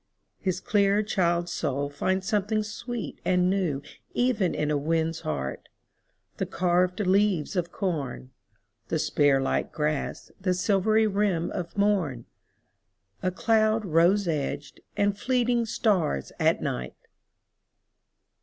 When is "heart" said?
5.19-5.69